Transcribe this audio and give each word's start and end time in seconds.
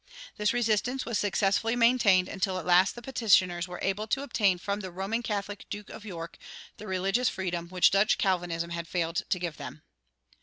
This 0.35 0.51
resistance 0.51 1.05
was 1.05 1.19
successfully 1.19 1.75
maintained 1.75 2.27
until 2.27 2.57
at 2.57 2.65
last 2.65 2.95
the 2.95 3.03
petitioners 3.03 3.67
were 3.67 3.77
able 3.83 4.07
to 4.07 4.23
obtain 4.23 4.57
from 4.57 4.79
the 4.79 4.89
Roman 4.89 5.21
Catholic 5.21 5.67
Duke 5.69 5.91
of 5.91 6.05
York 6.05 6.39
the 6.77 6.87
religious 6.87 7.29
freedom 7.29 7.69
which 7.69 7.91
Dutch 7.91 8.17
Calvinism 8.17 8.71
had 8.71 8.87
failed 8.87 9.21
to 9.29 9.37
give 9.37 9.57
them. 9.57 9.83